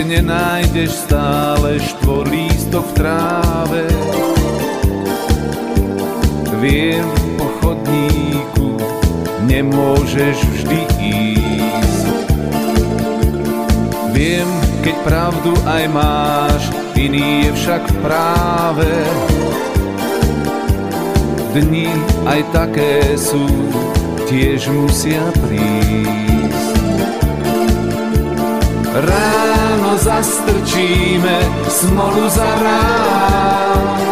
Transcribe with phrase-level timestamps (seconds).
[0.00, 3.84] Nenájdeš stále štvorlístok v tráve.
[6.64, 7.04] Viem,
[7.36, 8.80] po chodníku
[9.44, 12.06] nemôžeš vždy ísť.
[14.16, 14.48] Viem,
[14.80, 16.62] keď pravdu aj máš,
[16.96, 18.88] iný je však práve.
[21.52, 21.92] Dni
[22.24, 23.44] aj také sú,
[24.24, 26.80] tiež musia prísť.
[28.92, 29.41] Ráno
[30.02, 31.38] zastrčíme
[31.70, 34.02] smolu za rán.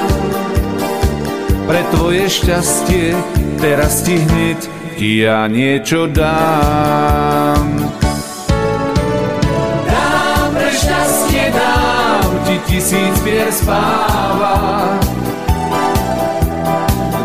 [1.66, 3.14] Pre tvoje šťastie
[3.58, 4.61] teraz ti hneď
[5.00, 7.66] ja niečo dám.
[9.86, 14.94] Dám pre šťastie, dám ti tisíc pier spáva.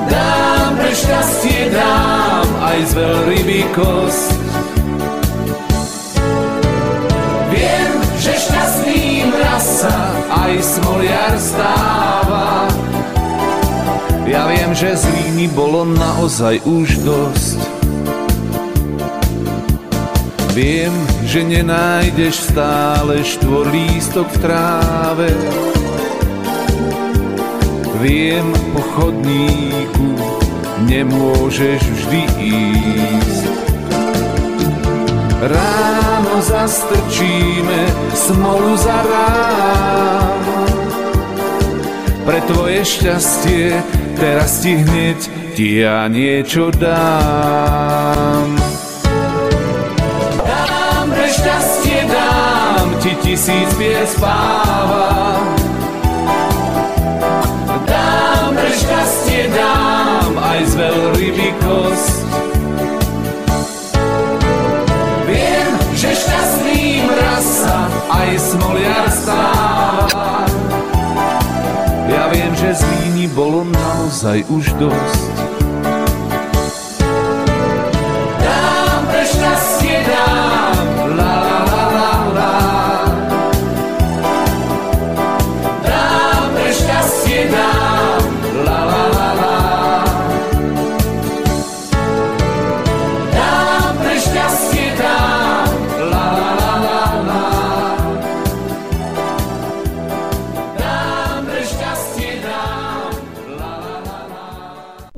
[0.10, 4.45] Dám pre šťastie, dám aj z veľryby kost.
[10.56, 12.72] Aj smoliar stáva.
[14.24, 17.60] Ja viem, že z líny bolo naozaj už dosť.
[20.56, 20.96] Viem,
[21.28, 25.30] že nenájdeš stále štvorlístok v tráve.
[28.00, 30.10] Viem, po chodníku
[30.88, 33.44] nemôžeš vždy ísť.
[35.44, 37.82] Ráno zastrčíme
[38.16, 40.45] smolu za rán.
[42.26, 43.78] Pre tvoje šťastie
[44.18, 45.20] teraz ti hneď
[45.54, 48.50] ti ja niečo dám.
[50.42, 55.38] Dám pre šťastie, dám ti tisíc pies spáva.
[57.86, 62.26] Dám pre šťastie, dám aj z veľryby kost.
[68.26, 69.15] aj smoliar
[72.76, 75.55] Ja viem, že z líni bolo naozaj už dosť.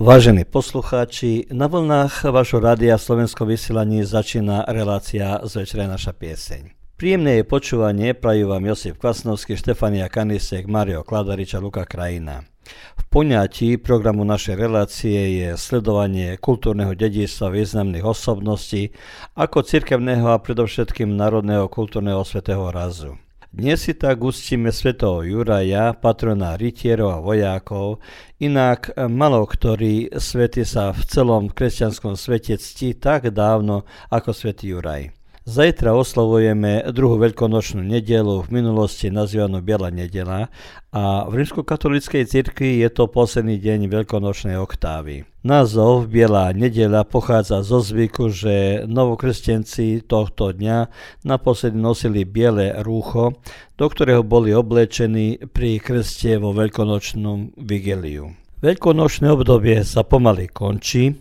[0.08, 6.72] Vážení poslucháči, na vlnách vašho rádia v Slovenskom vysielaní začína relácia z večera naša pieseň.
[6.96, 12.48] Príjemné je počúvanie, prajú vám Josip Kvasnovský, Štefania Kanisek, Mario Kladarič a Luka Krajina.
[12.96, 18.96] V poňatí programu našej relácie je sledovanie kultúrneho dedičstva významných osobností
[19.36, 23.20] ako cirkevného a predovšetkým národného kultúrneho svetého razu.
[23.48, 28.04] Dnes si tak ustíme svetého Juraja, patrona rytierov a vojákov,
[28.44, 35.16] inak malo ktorý svety sa v celom kresťanskom svete ctí tak dávno ako svätý Juraj.
[35.48, 40.52] Zajtra oslavujeme druhú veľkonočnú nedelu, v minulosti nazývanú Biela nedela
[40.92, 45.24] a v rímskokatolíckej cirkvi je to posledný deň veľkonočnej oktávy.
[45.48, 50.92] Názov Biela nedela pochádza zo zvyku, že novokresťanci tohto dňa
[51.24, 53.40] naposledy nosili biele rúcho,
[53.80, 58.36] do ktorého boli oblečení pri krste vo veľkonočnom vigeliu.
[58.58, 61.14] Veľkonočné obdobie sa pomaly končí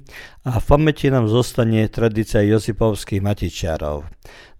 [0.48, 4.08] a v pamäti nám zostane tradícia Josipovských matičiarov.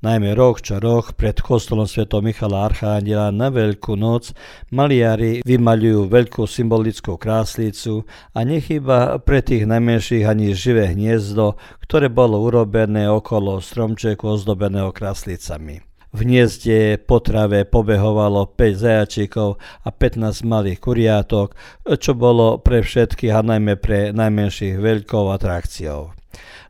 [0.04, 2.04] Najmä rok čo rok pred kostolom Sv.
[2.21, 4.36] Michala Archángela na Veľkú noc
[4.68, 8.04] maliari vymaľujú veľkú symbolickú kráslicu
[8.36, 15.80] a nechyba pre tých najmenších ani živé hniezdo, ktoré bolo urobené okolo stromčeku ozdobeného kráslicami.
[16.14, 21.58] V hniezde po trave pobehovalo 5 zajačikov a 15 malých kuriátok,
[21.98, 26.14] čo bolo pre všetkých a najmä pre najmenších veľkou atrakciou.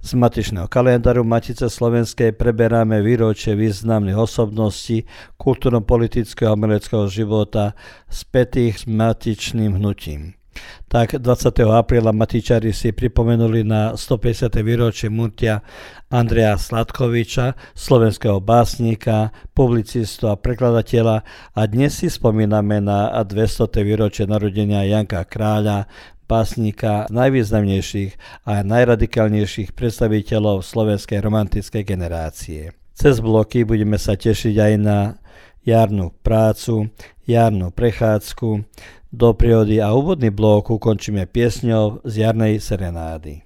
[0.07, 5.03] Z matičného kalendáru Matice Slovenskej preberáme výročie významných osobností
[5.35, 7.75] kultúrno-politického a umeleckého života
[8.07, 10.39] spätých s matičným hnutím.
[10.87, 11.67] Tak 20.
[11.67, 14.55] apríla Matičari si pripomenuli na 150.
[14.63, 15.67] výročie murtia
[16.09, 21.17] Andreja Sladkoviča, slovenského básnika, publicistu a prekladateľa
[21.53, 23.67] a dnes si spomíname na 200.
[23.83, 25.91] výročie narodenia Janka Kráľa,
[26.27, 32.75] básnika najvýznamnejších a najradikálnejších predstaviteľov slovenskej romantickej generácie.
[32.97, 34.99] Cez bloky budeme sa tešiť aj na
[35.67, 36.89] jarnú prácu,
[37.27, 38.63] jarnú prechádzku,
[39.11, 43.43] do prírody a úvodný blok ukončíme piesňou z jarnej serenády.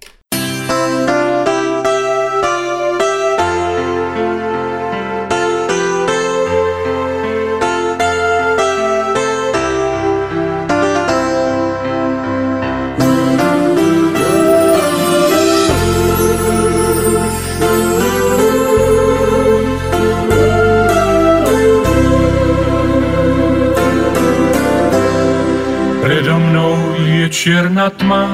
[27.40, 28.28] Čierna tma,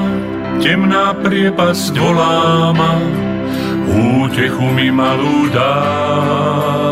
[0.59, 2.99] temná priepasť volá ma,
[3.87, 6.91] útechu mi malú dáva.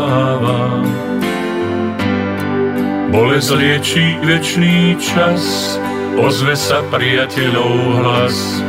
[3.12, 5.76] Bolesť liečí večný čas,
[6.16, 8.64] ozve sa priateľov hlas,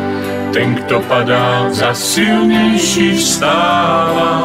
[0.52, 4.44] ten, kto padá, za silnejší vstáva.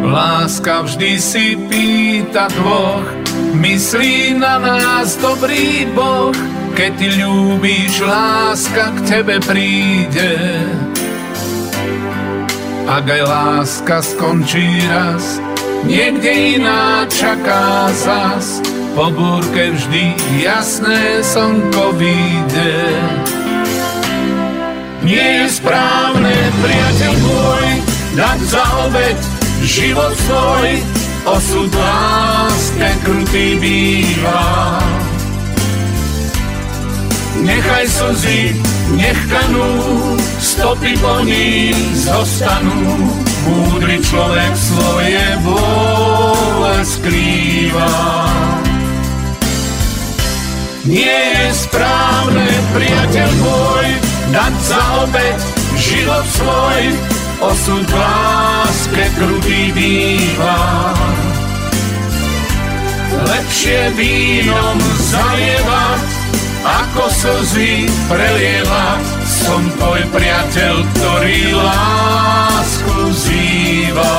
[0.00, 3.04] Láska vždy si pýta dvoch,
[3.52, 6.32] myslí na nás dobrý Boh,
[6.78, 10.62] keď ty ľúbíš, láska k tebe príde.
[12.86, 15.42] Ak aj láska skončí raz,
[15.90, 18.62] niekde iná čaká zas,
[18.94, 22.78] po búrke vždy jasné slnko vyjde.
[25.02, 27.66] Nie je správne, priateľ môj,
[28.14, 29.18] dať za obeď
[29.66, 30.70] život svoj,
[31.26, 34.46] osud láske krutý býva.
[37.42, 38.54] Nechaj slzy,
[38.98, 39.70] nech kanú,
[40.42, 42.98] stopy po nich zostanú.
[43.48, 47.94] Múdry človek svoje vôle skrýva.
[50.88, 53.88] Nie je správne, priateľ môj,
[54.32, 55.38] dať za obeď
[55.76, 56.82] život svoj,
[57.44, 60.60] osud v láske krutý býva.
[63.18, 64.78] Lepšie vínom
[65.12, 66.17] zalievať,
[66.68, 74.16] ako slzy prelieva, som tvoj priateľ, ktorý lásku zýva.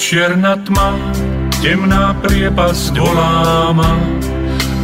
[0.00, 0.96] Čierna tma,
[1.60, 4.00] temná priepasť volá ma,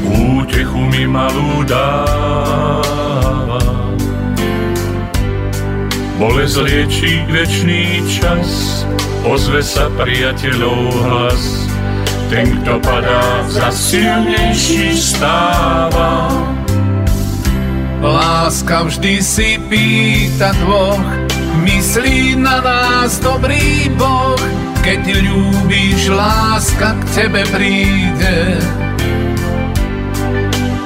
[0.05, 2.77] útechu mi malú dáva.
[6.21, 8.85] Bolesť liečí večný čas,
[9.25, 11.65] ozve sa priateľov hlas,
[12.29, 16.29] ten, kto padá, za silnejší stáva.
[18.05, 21.09] Láska vždy si pýta dvoch,
[21.65, 28.55] myslí na nás dobrý Boh, keď ľúbíš, láska k tebe príde.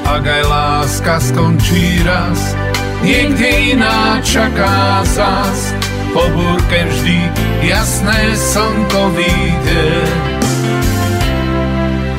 [0.08, 2.56] Ak aj láska skončí raz,
[3.04, 5.76] niekde iná čaká zas.
[6.16, 7.28] Po búrke vždy
[7.60, 9.88] jasné slnko vyjde.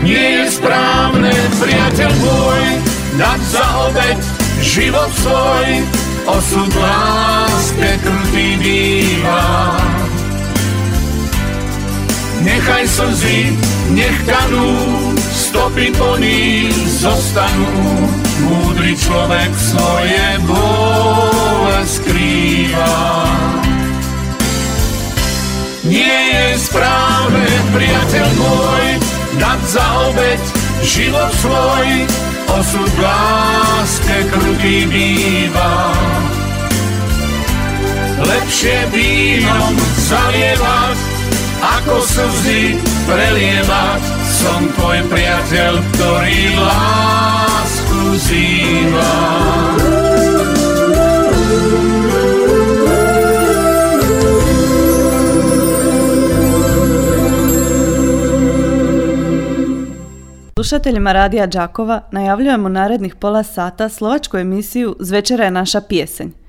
[0.05, 2.63] Nie je správne, priateľ môj,
[3.17, 4.19] dať za obeď
[4.61, 5.69] život svoj,
[6.29, 9.90] osud láske krutý býva.
[12.41, 13.53] Nechaj slzy,
[13.93, 14.73] nech kanú,
[15.17, 17.69] stopy po nich zostanú.
[18.41, 22.97] Múdry človek svoje bole skrýva.
[25.85, 27.45] Nie je správne,
[27.77, 28.85] priateľ môj,
[29.37, 30.41] dať za obeď
[30.81, 31.89] život svoj,
[32.57, 35.93] osud láske krutý býva.
[38.21, 39.73] Lepšie vínom
[40.09, 41.10] zalievať
[41.61, 42.75] ako slzy
[43.05, 44.01] prelievať.
[44.41, 49.15] Som tvoj priateľ, ktorý lásku zýva.
[60.61, 66.40] Slušateljima Radija Đakova najavljujemo narednih pola sata slovačku emisiju Zvečera je naša pjesenj.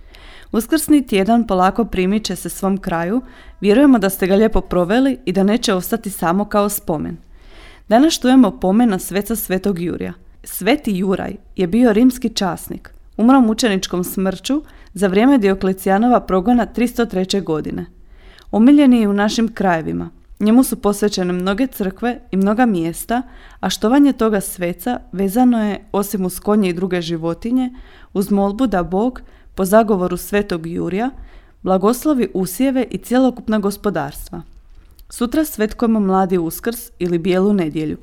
[0.52, 3.20] Uskrsni tjedan polako primiče se svom kraju,
[3.60, 7.16] vjerujemo da ste ga lijepo proveli i da neće ostati samo kao spomen.
[7.88, 10.12] Danas štujemo pomen na sveca svetog Jurija.
[10.44, 14.62] Sveti Juraj je bio rimski časnik, umro mučeničkom smrću
[14.94, 17.42] za vrijeme Dioklecijanova progona 303.
[17.42, 17.86] godine.
[18.50, 20.10] Omiljen je u našim krajevima.
[20.40, 23.22] Njemu su posvećene mnoge crkve i mnoga mjesta,
[23.60, 27.70] a štovanje toga sveca vezano je, osim uz konje i druge životinje,
[28.12, 29.22] uz molbu da Bog,
[29.54, 31.10] po zagovoru svetog Jurija,
[31.62, 34.42] blagoslovi usjeve i cjelokupna gospodarstva.
[35.10, 37.96] Sutra svetkujemo mladi uskrs ili bijelu nedjelju.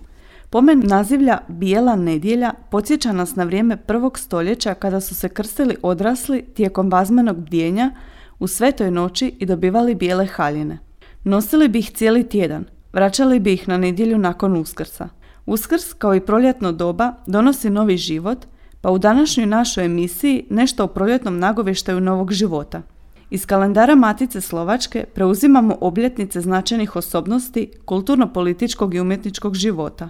[0.50, 6.46] Pomen nazivlja Bijela nedjelja podsjeća nas na vrijeme prvog stoljeća kada su se krstili odrasli
[6.54, 7.92] tijekom bazmenog bdjenja
[8.40, 10.80] u svetoj noći i dobivali bijele haljine.
[11.24, 15.10] Nosili bi ih cijeli tjedan, vraćali bi ih na nedjelju nakon uskrsa.
[15.46, 18.46] Uskrs, kao i proljetno doba, donosi novi život,
[18.82, 22.82] pa u današnjoj našoj emisiji nešto o proljetnom nagovještaju novog života.
[23.30, 30.10] Iz kalendara Matice Slovačke preuzimamo obljetnice značajnih osobnosti kulturno-političkog i umjetničkog života,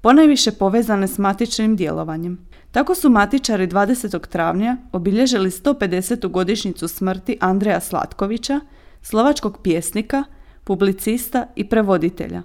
[0.00, 2.38] ponajviše povezane s matičnim djelovanjem.
[2.70, 4.28] Tako su matičari 20.
[4.28, 6.30] travnja obilježili 150.
[6.30, 8.60] godišnjicu smrti Andreja Slatkovića,
[9.02, 10.24] slovačkog pjesnika,
[10.64, 12.42] publicista i prevoditelja.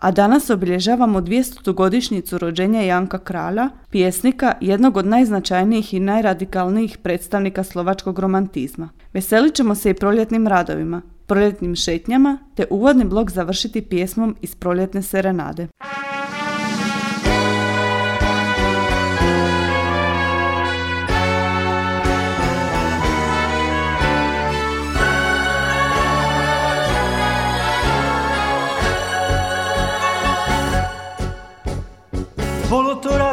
[0.00, 1.72] A danas obilježavamo 200.
[1.74, 8.88] godišnjicu rođenja Janka Kralja, pjesnika, jednog od najznačajnijih i najradikalnijih predstavnika slovačkog romantizma.
[9.12, 15.02] Veselit ćemo se i proljetnim radovima, proljetnim šetnjama, te uvodni blok završiti pjesmom iz proljetne
[15.02, 15.68] serenade.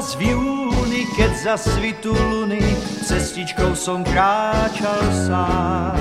[0.08, 2.64] Raz v júni, keď za svitu luny
[3.04, 6.00] cestičkou som kráčal sám.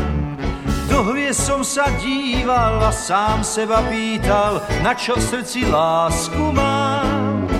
[0.86, 7.50] Do hviezd som sa díval a sám seba pýtal, na čo v srdci lásku mám.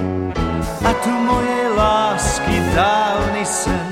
[0.86, 3.90] A tu moje lásky dávny sen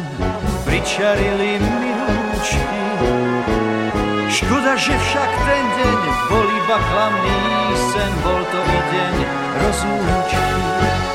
[0.62, 2.82] pričarili mi rúčky.
[4.30, 7.42] Škoda, že však ten deň bol iba klamný
[7.90, 9.14] sen, bol to i deň
[9.58, 11.13] rozlúčky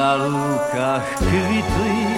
[0.00, 2.08] na lúkach kvitli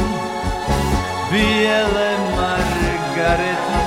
[1.35, 3.83] biele margarety.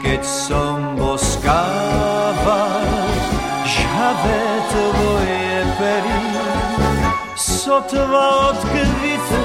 [0.00, 2.88] Keď som boskával
[3.68, 6.24] žhavé tvoje pery,
[7.36, 9.44] sotva od kvitu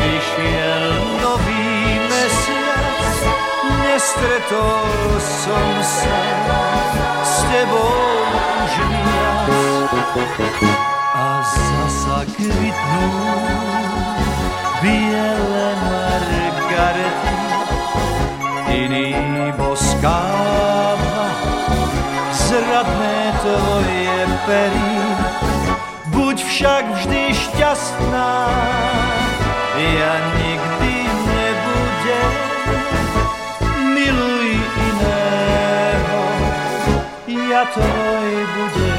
[0.00, 1.68] vyšiel nový
[2.08, 3.12] mesiac.
[3.84, 4.88] Nestretol
[5.20, 6.20] som sa
[7.20, 8.00] s tebou
[8.64, 10.71] už viac
[14.82, 17.36] biele margarety.
[18.72, 19.14] Iný
[19.54, 21.28] boskáva
[22.32, 24.94] zradné tvoje pery.
[26.12, 28.34] Buď však vždy šťastná,
[29.76, 32.32] ja nikdy nebudem.
[33.96, 36.22] Miluj iného,
[37.48, 38.91] ja tvoj budem.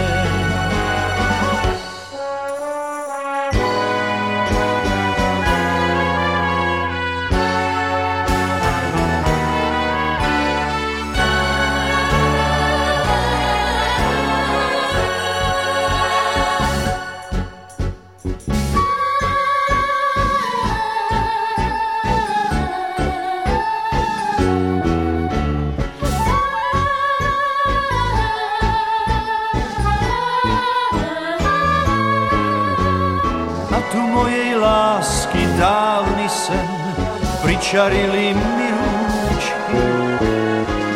[37.44, 39.84] Pričarili mi ručky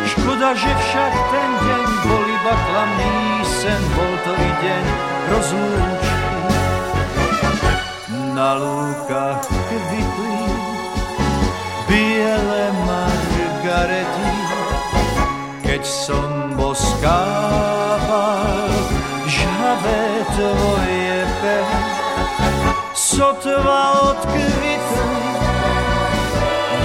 [0.07, 4.83] Škoda, že však ten deň bol iba klamný sen Bol to i deň
[5.31, 6.31] rozlúčky.
[8.31, 10.39] Na lúkach kvitli
[11.91, 14.31] biele margarety.
[15.67, 18.01] Keď som boskával
[19.27, 20.96] žhavé tvoje
[23.17, 24.77] Sotva odkvitli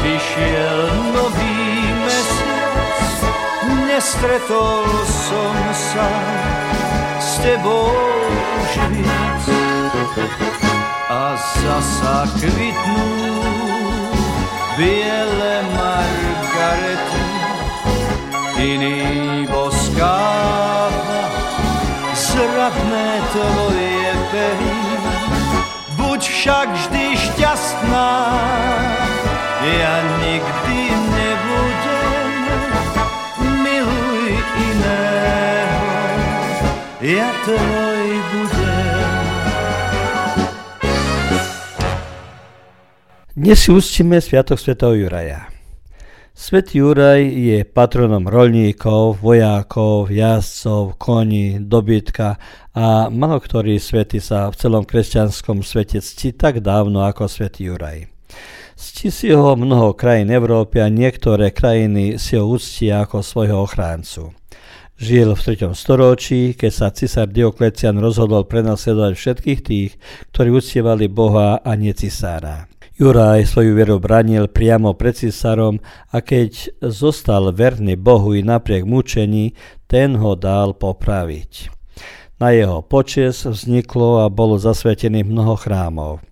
[0.01, 0.81] Vyšiel
[1.13, 1.61] nový
[2.09, 3.21] mesiac,
[3.85, 6.09] nestretol som sa
[7.21, 7.93] s tebou
[8.65, 9.45] už víc.
[11.13, 13.13] A zasa kvitnú
[14.81, 17.25] biele margarety,
[18.57, 20.73] iný boskáva
[22.53, 24.72] ukradne tvoje pehy.
[26.43, 28.11] Však vždy šťastná,
[29.63, 29.95] ja
[30.27, 32.35] nikdy nebudem,
[33.63, 35.87] miluj iného,
[36.99, 39.23] ja tvoj budem.
[43.39, 45.47] Dnes si ústime Sviatok svätého Juraja.
[46.43, 52.35] Svetý Juraj je patronom rolníkov, vojákov, jazdcov, koní, dobytka
[52.75, 58.11] a mnoho ktorí svety sa v celom kresťanskom svete cti tak dávno ako svätý Juraj.
[58.75, 64.35] Cti si ho mnoho krajín Európy a niektoré krajiny si ho uctia ako svojho ochráncu.
[64.99, 65.71] Žil v 3.
[65.79, 69.95] storočí, keď sa cisár Dioklecian rozhodol prenasledovať všetkých tých,
[70.35, 72.72] ktorí uctievali Boha a nie cisára.
[73.03, 75.83] Juraj svoju vieru branil priamo pred cisárom
[76.15, 79.59] a keď zostal verný Bohu i napriek mučení,
[79.91, 81.67] ten ho dal popraviť.
[82.39, 86.23] Na jeho počes vzniklo a bolo zasvetených mnoho chrámov.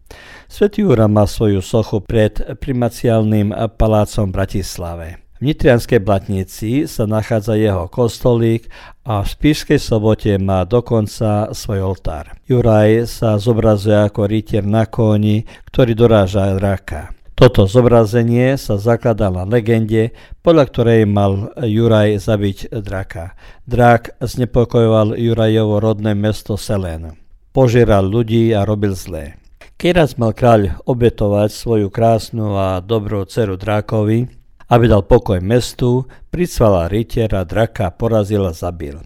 [0.46, 5.06] Svetý Jura má svoju sochu pred primaciálnym palácom v Bratislave.
[5.42, 8.70] V Nitrianskej Blatnici sa nachádza jeho kostolík
[9.10, 12.38] a v Spišskej sobote má dokonca svoj oltár.
[12.46, 17.10] Juraj sa zobrazuje ako rytier na koni, ktorý doráža draka.
[17.34, 20.14] Toto zobrazenie sa zakladá na legende,
[20.46, 23.34] podľa ktorej mal Juraj zabiť draka.
[23.66, 27.18] Drak znepokojoval Jurajovo rodné mesto Selen.
[27.50, 29.42] Požieral ľudí a robil zlé.
[29.80, 34.39] Keď raz mal kráľ obetovať svoju krásnu a dobrú dceru Drákovi,
[34.70, 39.02] aby dal pokoj mestu, pricvala rytiera, draka, porazil a zabil.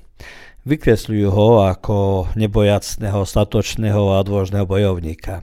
[0.68, 1.96] Vykresľujú ho ako
[2.36, 5.40] nebojacného, statočného a dôžneho bojovníka.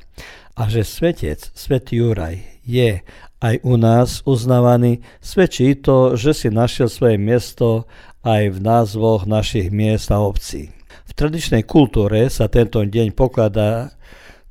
[0.53, 3.01] A že svetec, svetý Juraj, je
[3.41, 7.89] aj u nás uznávaný, svedčí to, že si našiel svoje miesto
[8.21, 10.69] aj v názvoch našich miest a obcí.
[11.09, 13.97] V tradičnej kultúre sa tento deň pokladá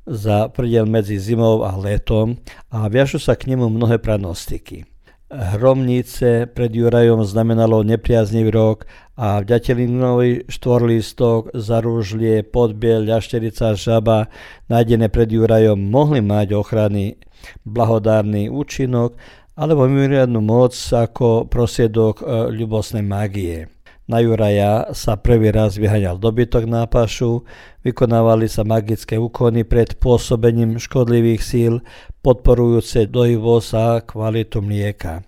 [0.03, 2.35] za prdiel medzi zimou a letom
[2.67, 4.90] a viažu sa k nemu mnohé pranostiky.
[5.31, 8.83] Hromnice pred Jurajom znamenalo nepriaznivý rok
[9.15, 14.27] a vďatelinový štvorlistok, zarúžlie, podbiel, ľašterica, žaba
[14.67, 17.15] nájdené pred Jurajom mohli mať ochrany
[17.63, 19.15] blahodárny účinok
[19.55, 23.71] alebo mimoriadnú moc ako prosiedok e, ľubosnej mágie.
[24.11, 27.47] Na Juraja sa prvý raz vyhaňal dobytok na pašu,
[27.87, 31.73] vykonávali sa magické úkony pred pôsobením škodlivých síl,
[32.19, 35.23] podporujúce dojivosť a kvalitu mlieka.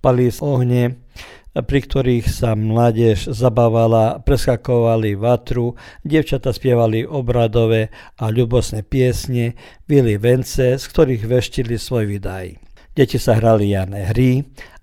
[0.00, 1.04] Pali ohne,
[1.52, 10.80] pri ktorých sa mládež zabávala, preskakovali vatru, dievčata spievali obradové a ľubosné piesne, vili vence,
[10.80, 12.56] z ktorých veštili svoj vydaj.
[12.96, 14.40] Deti sa hrali jarné hry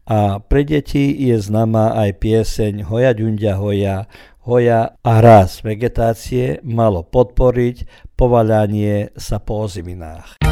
[0.10, 4.10] a pre deti je známa aj pieseň Hoja ďunďa hoja,
[4.42, 7.86] hoja a raz vegetácie malo podporiť
[8.18, 10.49] povaľanie sa po oziminách.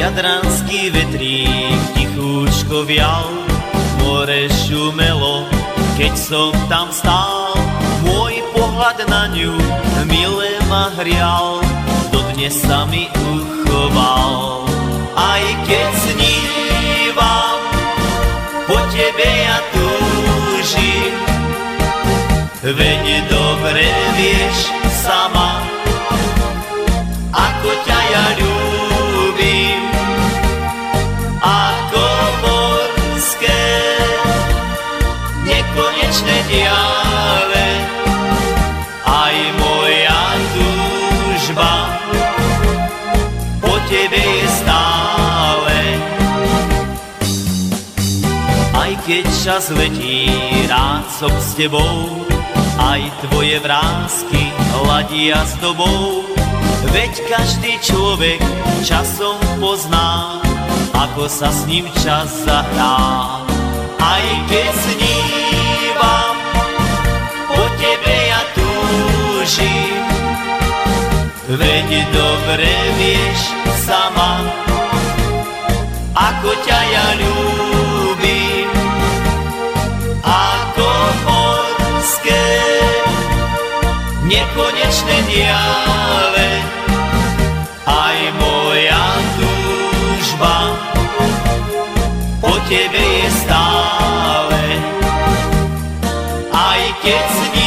[0.00, 3.28] Jadranský vetrík tichúčko vial,
[4.00, 5.44] more šumelo,
[6.00, 7.52] keď som tam stál.
[8.00, 9.52] Môj pohľad na ňu
[10.08, 11.60] milé ma hrial,
[12.08, 14.64] dodnes sa mi uchoval.
[15.20, 17.60] Aj keď snívam,
[18.64, 21.12] po tebe ja túžim,
[22.64, 23.84] veď dobre
[24.16, 24.79] vieš
[49.60, 50.24] čas letí,
[50.72, 52.24] rád som s tebou,
[52.80, 56.24] aj tvoje vrázky hľadia s dobou.
[56.88, 58.40] Veď každý človek
[58.88, 60.40] časom pozná,
[60.96, 63.44] ako sa s ním čas zahrá.
[64.00, 66.36] Aj keď snívam,
[67.52, 70.00] po tebe ja túžim.
[71.52, 73.40] Veď dobre vieš
[73.84, 74.40] sama,
[76.16, 77.69] ako ťa ja ľúbim.
[84.50, 86.50] Nekonečné diale,
[87.86, 89.04] aj moja
[89.38, 90.56] túžba
[92.42, 94.62] po tebe je stále.
[96.50, 97.59] aj keď snívam,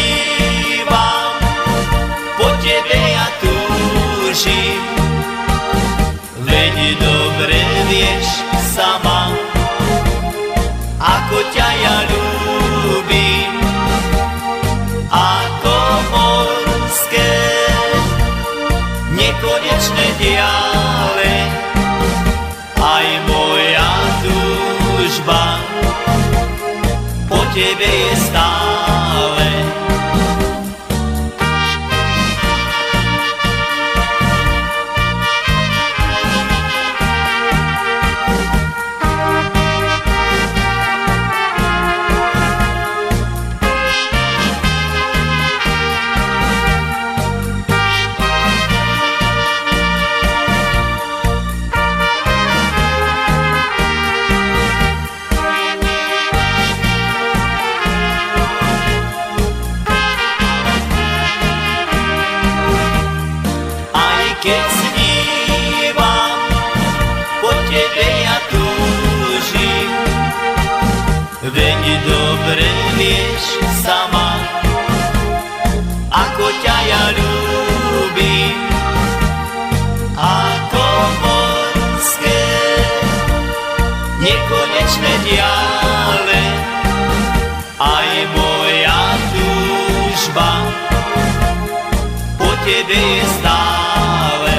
[92.94, 94.56] je stále.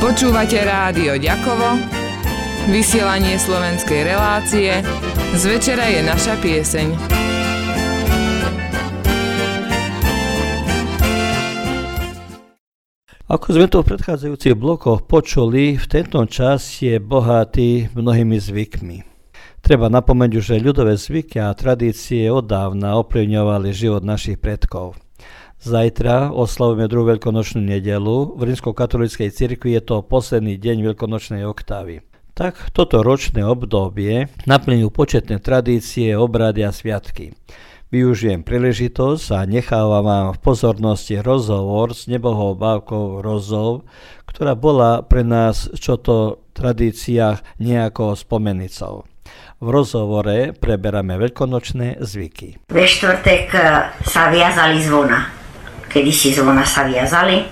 [0.00, 1.78] Počúvate rádio Ďakovo,
[2.66, 4.82] vysielanie slovenskej relácie,
[5.38, 7.19] z večera je naša pieseň.
[13.30, 19.06] Ako sme to v predchádzajúcich blokoch počuli, v tento čas je bohatý mnohými zvykmi.
[19.62, 24.98] Treba napomenúť, že ľudové zvyky a tradície od dávna ovplyvňovali život našich predkov.
[25.62, 28.34] Zajtra oslavujeme druhú veľkonočnú nedelu.
[28.34, 32.02] V rímskokatolíckej cirkvi je to posledný deň veľkonočnej oktávy.
[32.34, 37.38] Tak toto ročné obdobie naplňujú početné tradície, obrady a sviatky.
[37.90, 43.82] Využijem príležitosť a nechávam vám v pozornosti rozhovor s nebohou bávkou Rozov,
[44.30, 49.10] ktorá bola pre nás čo to tradíciách nejakou spomenicou.
[49.58, 52.62] V rozhovore preberáme veľkonočné zvyky.
[52.70, 53.62] Ve štvrtek e,
[54.06, 55.26] sa viazali zvona.
[55.90, 57.42] Kedy si zvona sa viazali.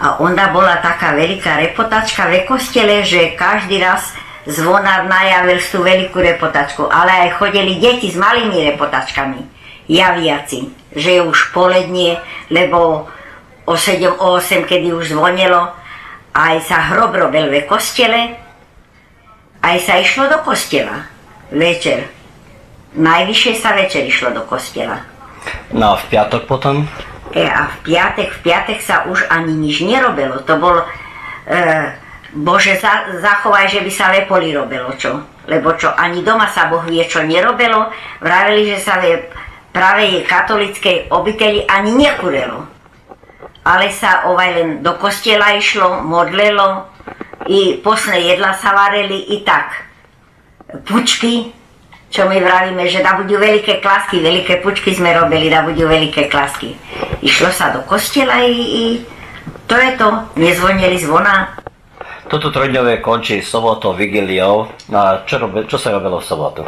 [0.00, 4.16] A onda bola taká veľká repotačka ve kostele, že každý raz
[4.48, 6.88] zvonár najavil tú veľkú repotačku.
[6.88, 9.60] Ale aj chodili deti s malými repotačkami.
[9.88, 12.18] Javiaci, že je už polednie,
[12.50, 13.08] lebo
[13.64, 15.70] o 7, o 8, kedy už zvonilo,
[16.34, 18.36] aj sa hrob robil ve kostele,
[19.62, 21.06] aj sa išlo do kostela
[21.52, 22.08] večer.
[22.92, 25.00] Najvyššie sa večer išlo do kostela.
[25.72, 26.84] No a v piatok potom?
[27.32, 30.44] E, a v piatek, v piatek sa už ani nič nerobilo.
[30.44, 30.76] To bol,
[31.48, 31.64] e,
[32.36, 35.24] Bože, za, zachovaj, že by sa lepoli robilo, čo?
[35.48, 37.88] Lebo čo, ani doma sa Boh vie, čo nerobilo.
[38.20, 39.32] Vraveli, že sa ve
[39.72, 42.68] pravej katolickej obiteli ani nekurelo.
[43.64, 46.92] Ale sa ovaj len do kostela išlo, modlilo,
[47.46, 49.90] i posne jedla sa vareli i tak.
[50.86, 51.50] Pučky,
[52.12, 56.28] čo my vravíme, že da budú veľké klasky, veľké pučky sme robili, da budú veľké
[56.28, 56.76] klasky.
[57.24, 58.84] Išlo sa do kostela i, i
[59.66, 61.56] to je to, nezvonili zvona.
[62.28, 64.68] Toto trojdňové končí sobotou, vigiliou.
[64.92, 66.62] A čo, robi, čo sa robilo v sobotu?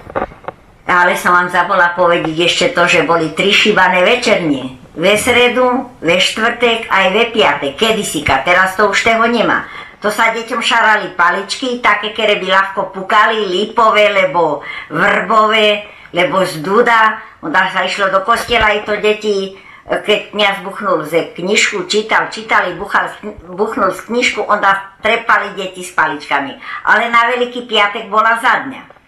[0.85, 4.77] Ale som vám zabola povedať ešte to, že boli tri šibané večernie.
[4.95, 9.67] Ve sredu, ve štvrtek aj ve piatek, kedysika, teraz to už toho nemá.
[10.05, 14.61] To sa deťom šarali paličky, také, ktoré by ľahko pukali, lípové, lebo
[14.93, 17.25] vrbové, lebo z duda.
[17.41, 22.77] Onda sa išlo do kostela i to deti, keď kniaz buchnul ze knižku, čítal, čítali,
[22.77, 23.09] buchal,
[23.49, 26.57] buchnul z knižku, onda trepali deti s paličkami.
[26.85, 29.04] Ale na Veľký piatek bola za dňa.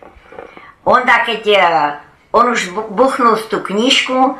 [0.87, 1.59] Onda keď e,
[2.31, 4.39] on už bu- buchnul tú knižku,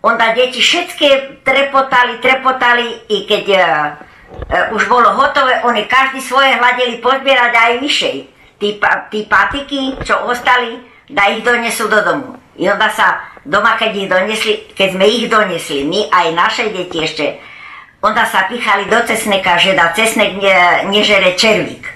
[0.00, 3.64] onda deti všetké trepotali, trepotali i keď e, e,
[4.74, 8.16] už bolo hotové, oni každý svoje hľadeli pozbierať aj vyššej.
[8.58, 8.68] Tí,
[9.08, 12.34] tí patiky, čo ostali, da ich donesú do domu.
[12.58, 16.98] I onda sa doma, keď ich donesli, keď sme ich donesli, my aj naše deti
[16.98, 17.38] ešte,
[18.02, 20.54] onda sa pichali do cesneka, že da cesnek ne,
[20.90, 21.86] nežere červík.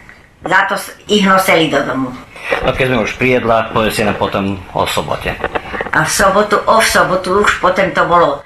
[0.41, 2.15] Za to s- ich nosili do domu.
[2.61, 5.33] A keď sme už pri jedlách, povedz si nám potom o sobote.
[5.93, 8.45] A v sobotu, o v sobotu už potom to bolo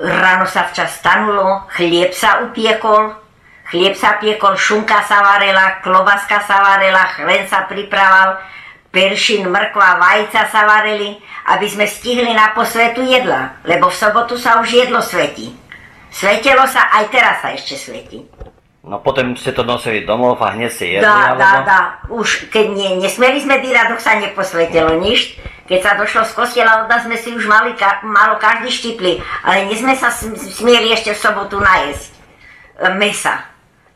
[0.00, 3.12] ráno sa včas stanulo, chlieb sa upiekol,
[3.68, 8.40] chlieb sa piekol, šunka sa varela, klobaska sa varela, chlen sa pripraval,
[8.88, 11.20] peršin, mrkva, vajca sa vareli,
[11.52, 15.52] aby sme stihli na posvetu jedla, lebo v sobotu sa už jedlo svetí.
[16.12, 18.20] Svetilo sa, aj teraz sa ešte svetí.
[18.82, 21.38] No potom ste to nosili domov a hneď ste jedli, Dá, alebo?
[21.38, 21.80] dá, dá.
[22.10, 25.38] Už keď nie, nesmeli sme dýrať, dok sa neposvetilo nič.
[25.70, 29.22] Keď sa došlo z kostela, od nás sme si už mali, ka, malo každý štipli,
[29.46, 32.18] ale nie sme sa sm- smieli ešte v sobotu najesť e,
[32.98, 33.46] mesa.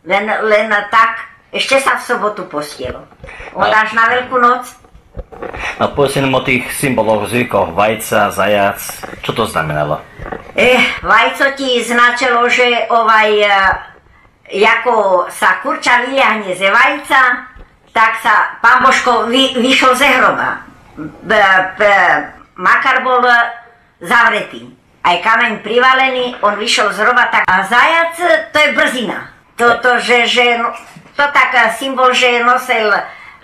[0.07, 3.11] Len, len tak, ešte sa v sobotu postielo.
[3.59, 4.71] Od až na Veľkú noc.
[5.83, 8.79] No povedzte nám o tých symboloch, zvykoch, vajca, zajac,
[9.27, 9.99] čo to znamenalo?
[10.55, 13.31] Eh, vajco ti značilo, že ovaj,
[14.53, 17.21] jako sa kurča vyľahne ze vajca,
[17.91, 20.63] tak sa pán Božko vy, vyšiel ze hroba.
[20.97, 21.33] B,
[21.79, 21.81] b,
[22.61, 23.25] makar bol
[24.01, 24.69] zavretý.
[25.07, 28.15] Aj kameň privalený, on vyšiel z hroba, tak a zajac,
[28.53, 29.31] to je brzina.
[29.57, 30.61] Toto, že, že,
[31.17, 32.93] to tak symbol, že nosil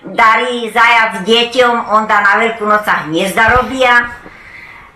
[0.05, 4.11] darí zajac deťom, on dá na Veľkú noc sa hniezda robia,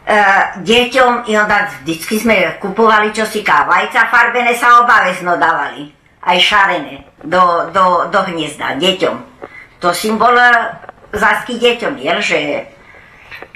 [0.05, 0.19] e,
[0.61, 5.96] deťom i onda vždycky sme kupovali čosi ká vajca farbené sa obavezno dávali,
[6.27, 9.17] aj šarené do, do, do hniezda deťom.
[9.79, 10.51] To symbol e,
[11.15, 12.39] zásky deťom je, že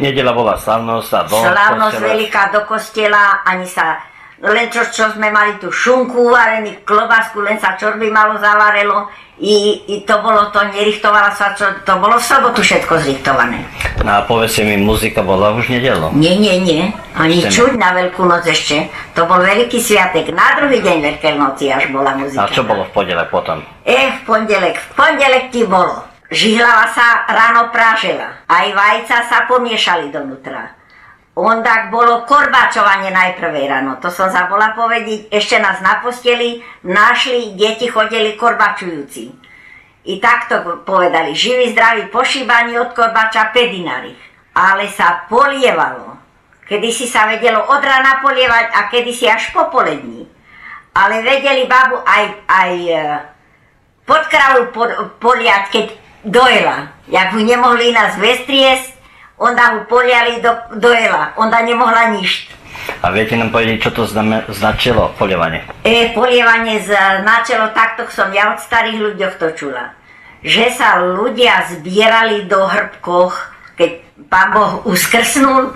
[0.00, 2.10] Nedela bola slavnosť a slávnosť kostola.
[2.12, 4.00] veľká do kostela, ani sa
[4.40, 9.84] len čo, čo sme mali tú šunku uvarený, klobásku, len sa čorby malo zavarelo i,
[9.88, 13.64] i to bolo to, nerichtovala sa, čo, to bolo v sobotu všetko zrichtované.
[14.04, 16.12] No a povedzte mi, muzika bola už nedelo.
[16.12, 16.92] Nie, nie, nie.
[17.16, 18.92] Ani Ešte čuť na Veľkú noc ešte.
[19.16, 20.32] To bol veľký sviatek.
[20.36, 22.44] Na druhý deň Veľkej noci až bola muzika.
[22.44, 23.64] A čo bolo v podele potom?
[23.84, 24.76] E, v pondelek.
[24.76, 26.04] V pondelek ti bolo.
[26.28, 28.44] Žihlava sa ráno prážela.
[28.44, 30.79] Aj vajca sa pomiešali donútra.
[31.40, 33.96] Ondak bolo korbačovanie najprvé ráno.
[34.04, 35.32] To som zabula povedať.
[35.32, 39.32] Ešte nás na posteli našli, deti chodili korbačujúci.
[40.04, 44.12] I takto povedali, živí, zdraví, pošíbaní od korbača pedinári.
[44.52, 46.20] Ale sa polievalo.
[46.68, 50.28] Kedy si sa vedelo od rána polievať a kedy si až po polední.
[50.92, 53.00] Ale vedeli babu aj, aj e,
[54.04, 54.70] pod kravu
[55.18, 55.86] poliať, keď
[56.24, 56.92] dojela.
[57.08, 58.99] Jak ju nemohli nás vestriesť,
[59.40, 61.32] onda ju poliali do, dojela.
[61.40, 62.52] Onda nemohla nič.
[63.00, 65.64] A viete nám povedať, čo to zname, značilo, polievanie?
[65.84, 69.96] E, polievanie značilo, takto som ja od starých ľuďoch to čula.
[70.44, 73.32] Že sa ľudia zbierali do hrbkoch,
[73.76, 73.90] keď
[74.28, 75.72] pán Boh uskrsnul,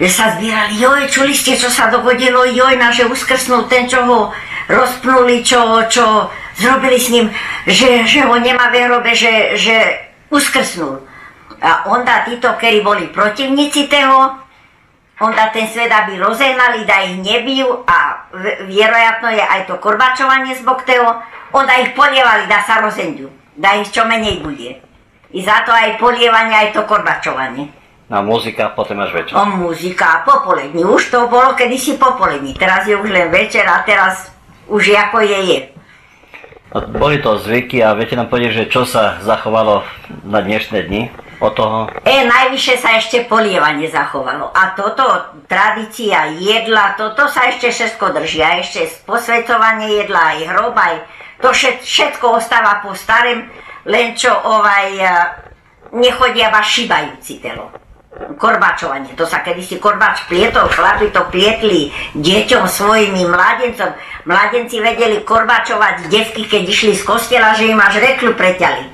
[0.00, 4.04] že sa zbierali, joj, čuli ste, čo sa dogodilo, joj, na, že uskrsnul ten, čo
[4.04, 4.18] ho
[4.68, 7.26] rozpnuli, čo, čo zrobili s ním,
[7.68, 9.76] že, že ho nemá v hrobe, že, že
[10.32, 11.11] uskrsnul.
[11.62, 14.34] A onda títo, ktorí boli protivníci toho,
[15.22, 18.26] onda ten svet, aby rozehnali, da ich nebijú a
[18.66, 21.22] vjerojatno je aj to korbačovanie z Bokteo,
[21.54, 24.82] onda ich polievali, da sa rozenďu, da ich čo menej bude.
[25.32, 27.70] I za to aj polievanie, aj to korbačovanie.
[28.10, 29.38] No a muzika potom až večer.
[29.38, 34.34] O muzika, popolední, už to bolo kedysi popolední, teraz je už len večer a teraz
[34.66, 35.60] už ako je je.
[36.74, 39.86] No, boli to zvyky a viete nám povedať, že čo sa zachovalo
[40.26, 41.02] na dnešné dni
[41.40, 41.78] od toho?
[42.04, 44.50] E, najvyššie sa ešte polievanie zachovalo.
[44.52, 45.04] A toto,
[45.46, 48.40] tradícia jedla, toto sa ešte všetko drží.
[48.42, 50.94] A ešte posvedcovanie jedla, aj hrob, aj
[51.42, 53.50] to všet, všetko ostáva po starém,
[53.84, 55.06] len čo ovaj, e,
[55.98, 57.74] nechodia iba šibajúci telo.
[58.12, 63.88] Korbačovanie, to sa kedysi korbač plietol, chlapi to plietli deťom svojimi mladencom.
[64.28, 68.84] Mladenci vedeli korbačovať devky, keď išli z kostela, že im až reklu preťali.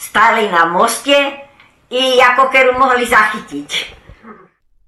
[0.00, 1.41] Stali na moste
[1.92, 4.00] i ako keru mohli zachytiť.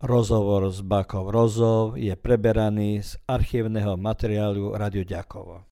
[0.05, 5.65] Rozhovor s Bakou Rozov je preberaný z archívneho materiálu Radio Ďakovo.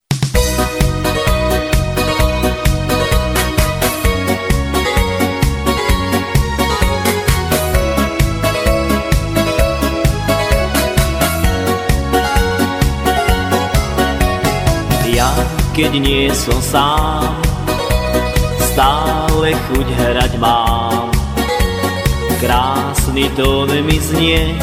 [15.13, 15.29] Ja,
[15.77, 17.37] keď nie som sám,
[18.73, 21.22] stále chuť hrať mám.
[22.43, 24.59] Krásny tón mi znie,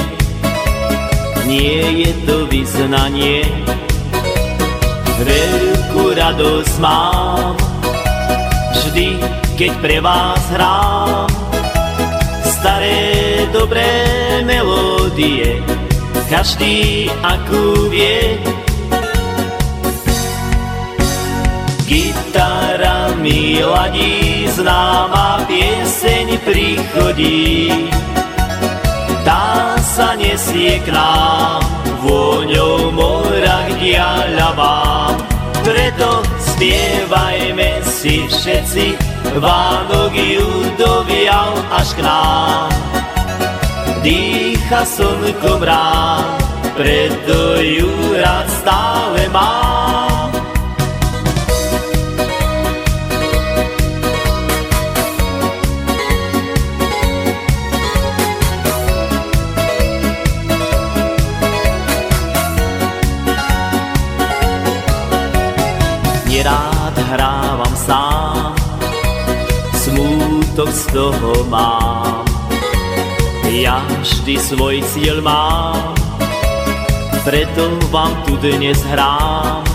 [1.47, 3.47] nie je to vyznanie.
[5.23, 7.55] Veľkú radosť mám,
[8.75, 9.15] vždy,
[9.55, 11.31] keď pre vás hrám.
[12.43, 13.87] Staré dobré
[14.43, 15.63] melódie,
[16.27, 18.43] každý akú vie,
[21.87, 22.48] Gitara
[23.19, 27.91] mi ladí, známa pieseň prichodí.
[29.27, 31.61] Tá sa nesie k nám,
[32.01, 32.89] vôňou
[34.55, 35.15] vám.
[35.63, 38.95] Preto spievajme si všetci,
[39.37, 42.71] Vánok ju dovial až k nám.
[44.01, 46.39] Dýcha slnkom rád,
[46.73, 49.68] preto ju rád stále mám.
[70.69, 72.25] Z toho mám.
[73.49, 75.97] Ja vždy svoj cieľ mám,
[77.25, 79.65] preto vám tu dnes hrám.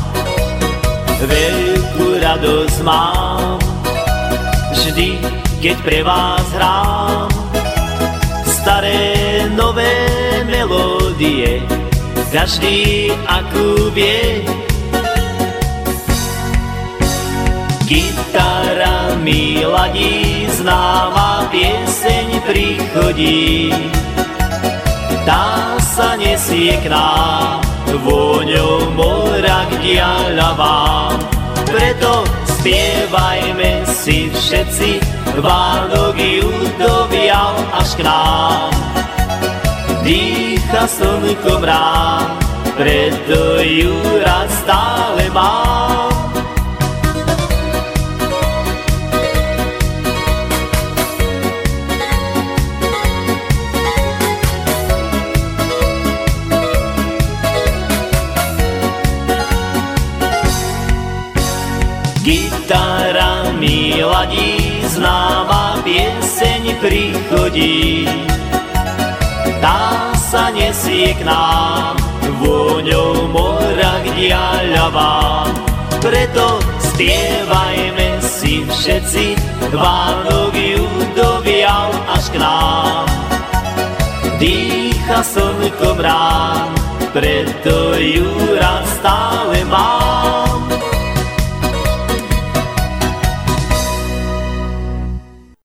[1.25, 3.59] Veľkú radosť mám,
[4.71, 5.19] vždy,
[5.59, 7.29] keď pre vás hrám.
[8.47, 10.07] Staré, nové
[10.47, 11.59] melódie,
[12.31, 14.47] každý akú vie.
[17.85, 18.74] Gitara
[19.25, 23.73] mi ladí, známa pieseň prichodí
[25.25, 27.65] tá sa nesie k nám,
[28.05, 31.17] vôňou mora k diaľavám.
[31.65, 35.01] Preto spievajme si všetci,
[35.35, 36.47] Vánok ju
[36.79, 38.71] dovial až k nám.
[40.07, 42.39] Dýcha slnkom rám,
[42.79, 46.14] preto ju rád stále mám.
[66.85, 68.05] Prichodí.
[69.65, 71.97] Tá sa nesie k nám,
[72.45, 75.49] vôňou mora k diaľavám.
[76.05, 76.61] Preto
[76.93, 79.41] spievajme si všetci,
[79.73, 80.85] Vánok ju
[81.17, 83.09] dovial až k nám.
[84.37, 86.69] Dýcha slnkom rán,
[87.17, 88.29] preto ju
[88.61, 90.14] rád stále mám.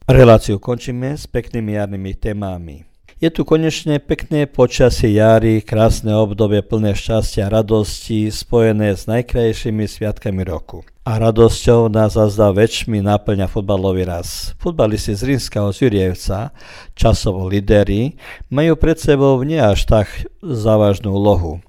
[0.09, 2.81] Reláciu končíme s peknými jarnými témami.
[3.21, 9.85] Je tu konečne pekné počasie jary, krásne obdobie plné šťastia a radosti, spojené s najkrajšími
[9.85, 10.81] sviatkami roku.
[11.05, 14.57] A radosťou nás zazda väčšmi náplňa futbalový raz.
[14.57, 16.57] Futbalisti z Rínskeho z Jurievca,
[16.97, 18.17] časovo líderi,
[18.49, 20.09] majú pred sebou nie až tak
[20.41, 21.61] závažnú úlohu.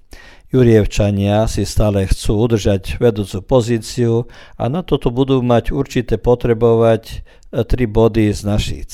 [0.51, 4.27] Jurievčania si stále chcú udržať vedúcu pozíciu
[4.59, 7.23] a na toto budú mať určite potrebovať
[7.71, 8.91] tri body z Našíc.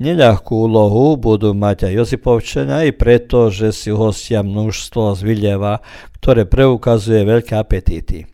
[0.00, 5.84] Neľahkú úlohu budú mať aj Josipovčania aj preto, že si hostia množstvo z Vilieva,
[6.16, 8.24] ktoré preukazuje veľké apetíty.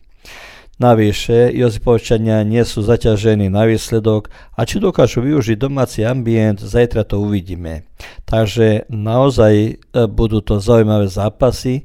[0.77, 7.17] Navyše, Josipovčania nie sú zaťažení na výsledok a či dokážu využiť domáci ambient, zajtra to
[7.17, 7.83] uvidíme.
[8.29, 9.71] Takže naozaj e,
[10.05, 11.83] budú to zaujímavé zápasy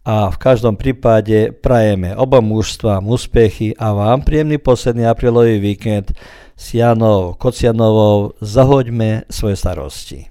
[0.00, 6.16] a v každom prípade prajeme oba mužstvám úspechy a vám príjemný posledný aprílový víkend
[6.56, 10.29] s Janou Kocianovou Zahoďme svoje starosti.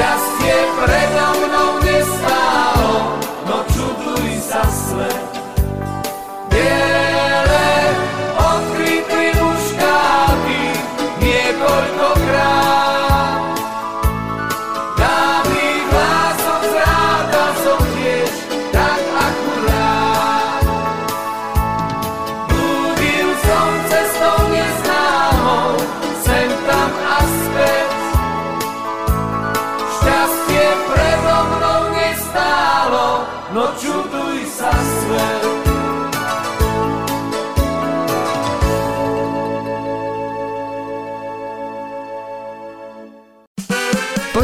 [0.00, 1.99] gwiazd nie preda mną nie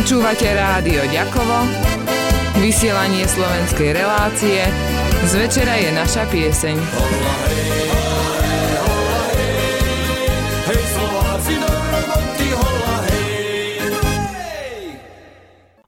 [0.07, 1.67] Počúvate rádio Ďakovo,
[2.63, 4.63] vysielanie slovenskej relácie,
[5.27, 6.77] z večera je naša pieseň.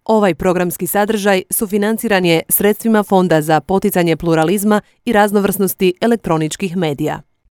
[0.03, 7.28] Ovaj programski sadržaj sufinanciran je sredstvima Fonda za poticanje pluralizma i raznovrsnosti elektroničkih medija.